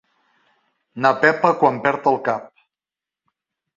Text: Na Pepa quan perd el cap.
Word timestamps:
Na 1.05 1.11
Pepa 1.23 1.53
quan 1.61 1.77
perd 1.85 2.11
el 2.13 2.19
cap. 2.31 2.51